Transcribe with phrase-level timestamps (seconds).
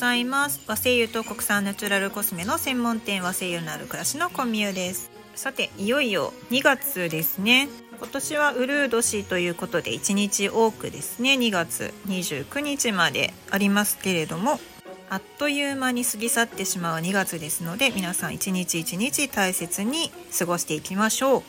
[0.00, 0.62] ざいます。
[0.66, 5.10] 和製油と国産ナチュラルコスメの専門店和製油のある暮らしのコミュです。
[5.34, 7.68] さていよいよ2月ですね。
[7.98, 14.58] 今年はウルー年ということで1日多くですね2月29日までありますけれども
[15.10, 21.42] あっという間に過ぎ去ってしまう2月ですので皆さん一日一日大切に過ごしていきましょう、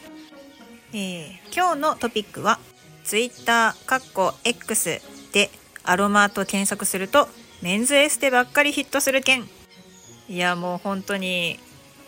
[0.91, 2.59] えー、今日のトピックは
[3.05, 4.99] Twitter かっこ X
[5.32, 5.49] で
[5.83, 7.29] アロマと検索すると
[7.61, 9.47] メンズエステばっかりヒットする件。
[10.28, 11.60] いやもう本当に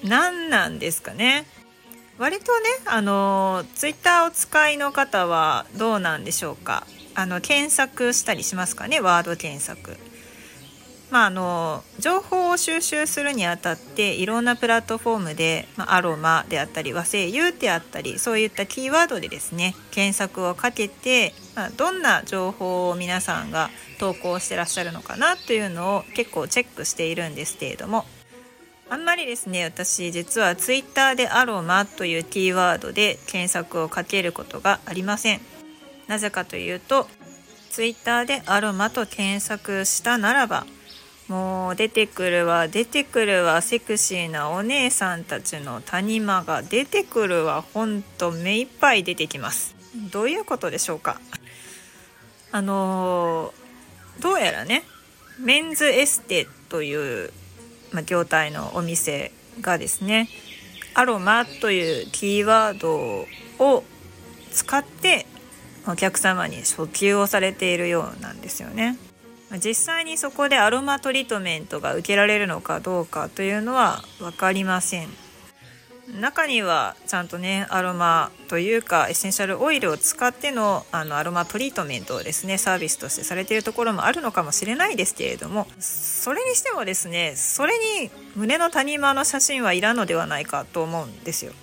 [0.04, 1.46] 何なんですかね。
[2.18, 6.88] 割とねあのツイッターお使いの方はどうなんでしょうか。
[7.16, 9.98] あの検索したりしますかねワード検索。
[11.14, 28.06] まあ、あの情報を収集するにあたっていろんなプラットフォームで、まあ、アロマであったり和製油であったりそういったキーワードでですね検索をかけて、まあ、どんな情報を皆さんが投稿してらっしゃるのかなというのを結構チェックしているんですけれども
[28.90, 35.42] あんまりですね私実は Twitter でアロマというキーワードで検索をかけることがありません。
[36.08, 37.08] なぜかというと
[37.70, 40.66] Twitter でアロマと検索したならば
[41.28, 47.62] もう出てくるわ出てくるわセクシーなお姉さんたちの谷間が出てくるわ。
[47.62, 49.76] ほんと目いっぱい出てきます。
[50.12, 51.20] どういうことでしょうか？
[52.52, 54.84] あのー、どうやらね
[55.40, 57.32] メンズエステという、
[57.92, 60.30] ま、業態のお店がですね
[60.94, 63.26] アロマというキーワード
[63.64, 63.84] を
[64.52, 65.26] 使って
[65.88, 68.98] お客様に訴求をされているようなんですよね。
[69.60, 75.10] 実際にそこでアロマトリートメントが受けられるのかどうかというのは分かりません
[76.20, 91.54] 中にはちゃんとねアロマというかエッセンシャルオイルを使ってのあのアロマトリートメントをですねサービスとしてされているところもあるのかもしれないですけれどもそれにしてもですねそれに胸の谷間の写真はいらんのではないかと思うんですよ。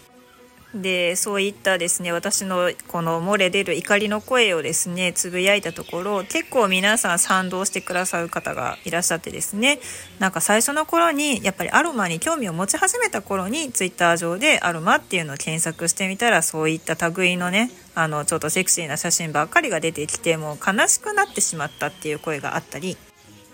[0.75, 9.81] でそういったですね私のこの漏れ出る怒りの声をですねつぶやいたところ結構皆さん賛同してくださる方がいらっしゃってですね
[10.21, 22.97] なんか最初の頃にやっぱりアロマに興味を持ち始めた頃にツイッター上でアロマっていうのを検索してみたらそういった類のねあのちょっとセクシーな写真ばっかりが出てきてもう悲しくなってしまったっていう声があったり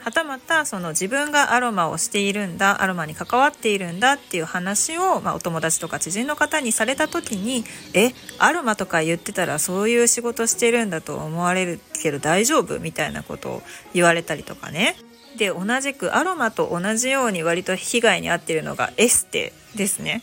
[0.06, 13.62] はたまたその自分がアロマをしているんだアロマに関わっているんだっていう話を、まあ、お友達とか知人の方にされた時に「えアロマとか言ってたらそういう仕事してるんだと思われるけど大丈夫?」みたいなことを
[13.94, 14.94] 言われたりとかね。
[15.36, 20.22] で同じくアロマと同じように割と被害に遭っているのがエステですね。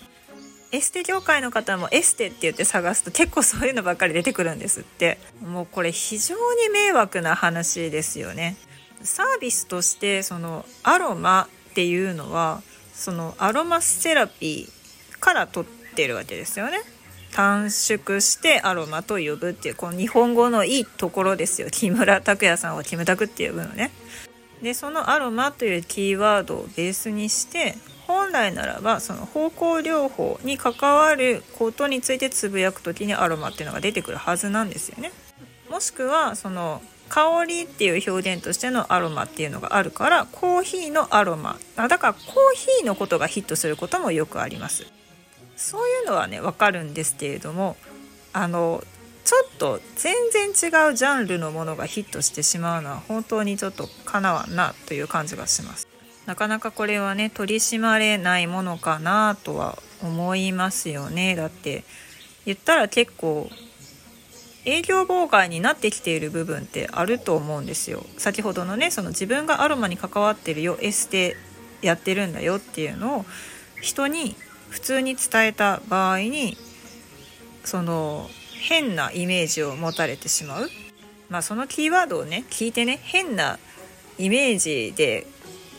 [0.71, 8.55] エステ業界の方もエステって言って探すと結構そういうのばっかり出てくるんですってもうこれ非常に迷惑な話ですよね
[9.03, 12.61] サービスとしてそのアロマっていうのは
[12.93, 16.79] そのアロマセラピーから取ってるわけですよね。
[17.33, 23.91] 短縮してアロマと呼ぶっていうこの日本語のいいところですよ木村拓哉さんはキムタクって呼ぶのね。
[24.61, 27.75] でそのアロマというキーワードをベースにして
[28.07, 35.11] 本来ならばその方向療法に関わることについてつぶやく時にアロマっていうのが出てくるはずなんですよね。
[35.69, 36.81] もしくはその
[37.13, 41.59] 香りっていう表現としてのアロマっていうのがあるからコーヒーのアロマ。
[41.75, 42.23] だからコー
[42.55, 44.87] ヒーのことがヒットすることもよくあります。
[45.55, 47.77] そういうのはねわかるんですけれども
[48.33, 48.83] あの
[49.25, 55.87] ちょっと全然違うジャンルのものがヒットしてしまうのは本当にちょっとかなわんなという感じがします。
[56.25, 61.35] なかなかこれはね取り締まれないものかなとは思いますよね。
[61.35, 61.83] だって
[62.47, 63.51] 言ったら結構
[64.65, 68.05] 営業妨害になってきている部分ってあると思うんですよ。
[68.17, 71.35] 先ほどのねその自分がアロマに関わってるよエステ
[71.81, 73.25] やってるんだよっていうのを
[73.81, 74.35] 人に
[74.69, 76.57] 普通に伝えた場合に
[77.63, 78.29] その
[78.61, 80.69] 変なイメージを持たれてしまう。
[81.29, 83.59] まあそのキーワードをね聞いてね変な
[84.17, 85.27] イメージで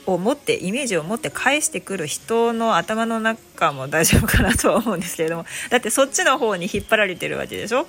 [0.06, 5.47] を持ってイメージを持って返してくる人の頭の中も大丈夫かなとは思うんですけれども。
[5.70, 7.87] だってそっちの方に引っ張られてるわけでしょ。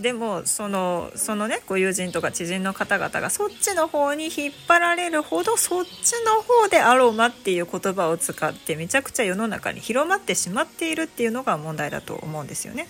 [0.00, 12.88] でもそのそのねご友人とか知人の方々がそっちの方に引っ張られるほどそっちの方でアロマっていう言葉を使ってめちゃくちゃ世の中に広まってしまっているっていうのが問題だと思うんですよね。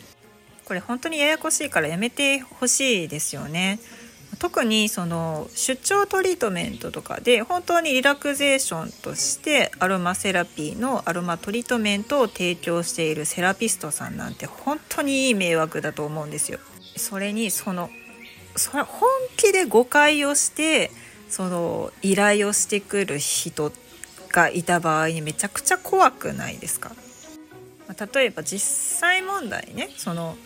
[0.65, 3.79] これ本当にややこしいからやめてほしいですよね。
[4.39, 16.59] 特にその出張トリートメントとかで本当にリラクゼーションとしてアロマセラピーのアロマトリートメントを提供しているセラピストさんなんて本当にいい迷惑だと思うんですよ。
[16.97, 17.91] それにその
[18.57, 20.91] それ本気で誤解をして
[21.29, 23.73] その依頼をしてくる人
[24.33, 26.93] がいた場合にめちゃくちゃ怖くないですか？
[28.15, 30.37] 例えば実際問題ねその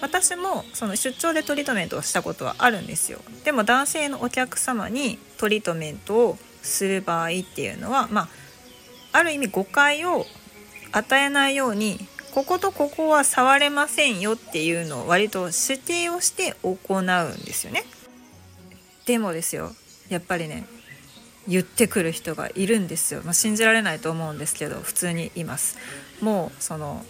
[0.00, 3.20] 私もその出張でトリートメントをしたことはあるんですよ。
[3.44, 8.28] でも男性のお客様にトリートメントをする場合っていうのはまあ
[9.12, 10.24] ある意味誤解を
[10.92, 11.98] 与えないように
[12.32, 17.84] こことここは触れませんよっていうのを割と指定をして行うんですよね。
[19.06, 19.72] でもですよ
[20.08, 20.66] やっぱりね
[21.48, 25.78] 言ってくる人がいるんですよ、まあ、信じられないと思うんですけど普通にいます。
[26.20, 27.04] もうその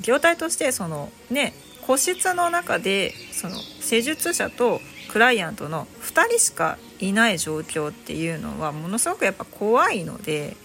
[0.00, 1.54] 業態としてそのね
[1.86, 10.56] 個室の中でその施術者とクライアントの2人しかいない状況っていうのはものすごくやっぱ怖いので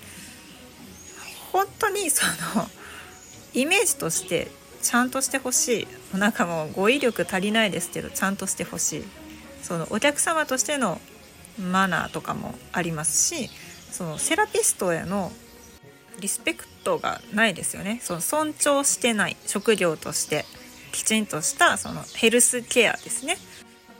[1.51, 2.25] 本当にそ
[2.57, 2.67] の
[3.53, 4.47] イメージとして
[4.81, 9.03] ちゃんとしてほしいなんかもう語彙力足りないですけどちゃんとしてほしい。
[9.61, 11.01] そのお客様としての
[11.59, 13.49] マナーとかもありますし
[13.91, 15.31] そのセラピストへの
[16.21, 17.99] リスペクトがないですよね。
[18.01, 20.45] その尊重してない職業として
[20.91, 23.37] きちんとしたそのヘルスケアですね。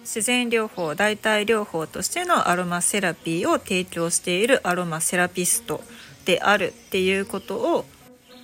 [0.01, 5.83] 自然療法代替療法としてのアロマセラピーを提供しているアロマセラピスト
[6.25, 7.85] であるっていうことを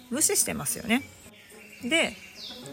[0.09, 1.03] 無視してますよね。
[1.83, 2.13] で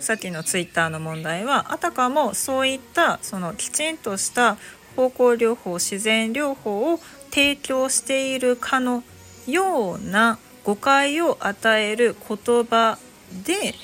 [0.00, 4.56] さっきのツイッターの問題はあたかもそういったそのきちんとした
[4.96, 6.98] 方向療法自然療法を
[7.30, 9.02] 提供しているかの
[9.46, 12.98] ような誤解を与える言葉
[13.44, 13.74] で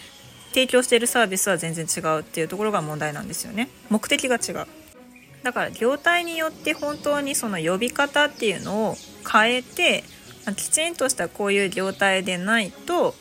[0.50, 4.66] 提供しているサービスは全然違うっていうところが問題なんですよね目的が違う
[5.42, 8.96] だから業態によって本当にその呼び方っていうのを
[9.30, 10.04] 変えて
[10.56, 13.14] きちんとしたこういう業態でないと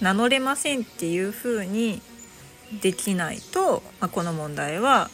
[0.00, 2.00] 名乗れませんっていうふうに
[2.82, 5.08] できないと、まあ、この問題は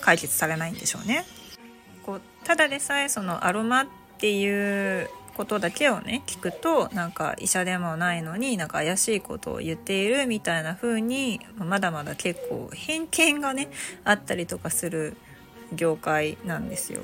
[0.00, 1.24] 解決されないんでしょうね。
[2.04, 3.86] こうただでさえそのアロマっ
[4.18, 13.70] ていうことだけをね聞くとなんか医者でもないのになんか怪しいことを言っているみたいな風にまだまだ結構偏見がね
[14.04, 15.16] あったりとかする
[15.72, 17.00] 業界なんですよ。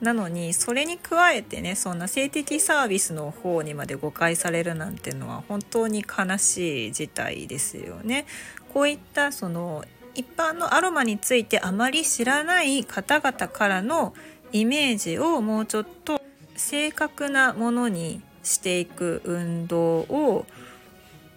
[0.00, 8.26] なのにそれに加えてねそんな性的サービスの方にまで誤解されるなんてのは本当に悲しい事態ですよね。
[8.72, 14.14] こういったその一般のアロマについてあまり知らない方々からの
[14.52, 16.20] イメージをもうちょっと
[16.56, 20.46] 正確なものにしていく運動を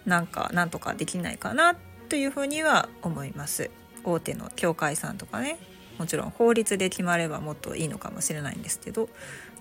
[0.06, 1.76] なんかなんとかできないかな
[2.08, 3.70] というふうには思います。
[4.04, 5.58] 大手の協会さんとかね
[5.98, 9.08] もちろん法律で決まればもっといいのかもしれないんですけど。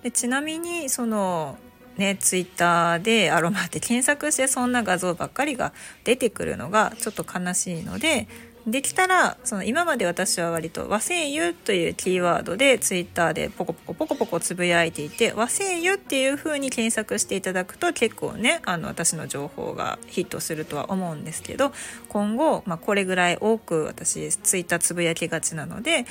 [0.03, 1.57] でちなみにその
[1.97, 8.27] ねツイッターでアロマって検索してそんな画像ばっかりが出てくるのがちょっと悲しいので
[8.65, 21.73] できたらその今まで私は割と和声優というキーワードでツイッターでポコポコポコポコつぶやいていて和声優っていう風に検索していただくと結構ねあの私の情報がヒットするとは思うんですけど
[22.07, 26.05] 今後、まあ、これぐらい多く私ツイッターつぶやきがちなので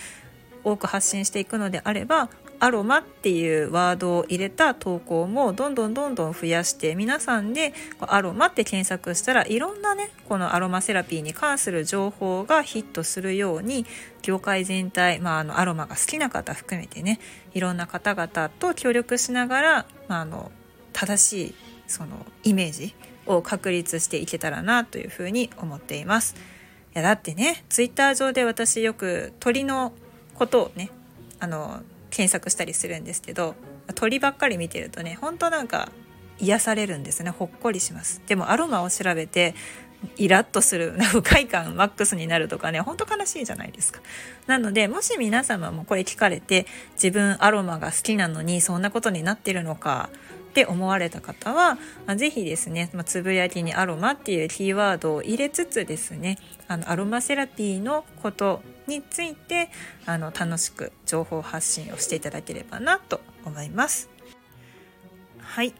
[0.62, 2.28] 多く発信していくのであれば
[2.62, 13.84] アロマっていうワードを入れた投稿もどんどんどんどん増やして皆さんでアロマって検索したらいろんなねこのアロマセラピーに関する情報がヒットするように
[14.22, 17.18] 業界全体、まあ、あのアロマが好きな方含めてね
[17.52, 20.52] いろんな方々と協力しながら、まあ、あの
[20.92, 21.54] 正しい
[21.88, 22.94] そのイメージ
[23.26, 26.36] を確立していけたらなというふうに思っています。
[26.94, 29.92] いやだってねツイッター上で私よく鳥の
[30.36, 30.90] ことをね
[31.40, 31.82] あの
[32.12, 33.56] 検索したりするんですけど
[33.94, 35.90] 鳥ばっかり見てるとねほんとなんか
[36.38, 37.30] 癒されるんですね。
[37.30, 38.20] ほっこりします。
[38.26, 39.54] でもアロマを調べて
[40.16, 44.00] イラッとする不快感マックスになるとかねほんと悲しいじゃないですか。
[44.46, 50.10] なのでもし皆様もこれ聞かれて自分アロマが好きなのにそんなことになってるのか
[50.52, 51.78] って思われた方は、
[52.14, 56.36] ぜひですね、まあ、つぶやきにアロマっていうキーワードを入れつつですね
[56.68, 59.70] あのアロマセラピーのことについて
[60.04, 64.10] あの楽しく情報発信をしていただければなと思います。
[65.38, 65.72] はい。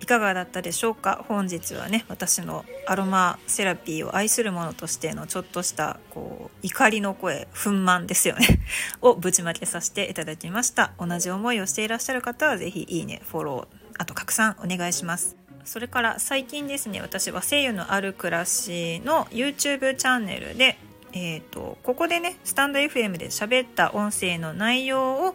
[0.00, 1.24] いかがだったでしょうか？
[1.28, 8.60] 本日はね私のアロマセラピーを愛する者としてのちょっとしたこう怒りの声憤懣ですよね。
[9.02, 10.92] をぶちまけさせていただきました。
[10.98, 20.78] 同じ思いをしていらっしゃる方は是非いいねフォローあと拡散お願いしますそれから最近ですね私は声優のある暮らしの YouTube チャンネルで
[21.16, 25.34] えーと、ここでねスタンド FM で喋った音声の内容を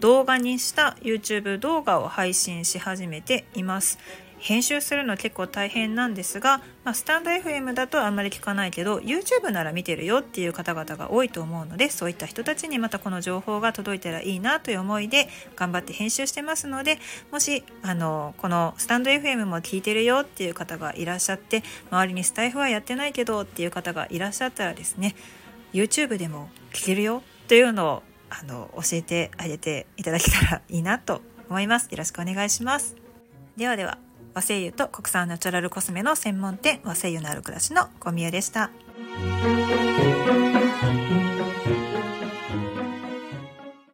[0.00, 3.98] 動画にした YouTube 動画を配信し始めています。
[4.38, 16.98] 編集するの結構大変なんですが、まあ、スタンド FM だとあんまり聞かないけど YouTube なら見てるよっていう方々が多いと思うのでそういった人たちにまたこの情報が届いたらいいなという思いで頑張って編集してますので
[17.32, 25.14] もしあのこのスタンド FM も聞いてるよっていう方がいらっしゃって周りにスタイフはやってないけどっていう方がいらっしゃったらですね
[25.72, 31.88] YouTube でも聞けるよというのをあの教えてあげていただけたらいいなと思います。
[31.90, 32.94] よろしくお願いします。
[33.56, 33.98] ではでは
[34.34, 38.70] 和製油と国産ナチュラルコスメの専門店和製油のある暮らしの小宮でした。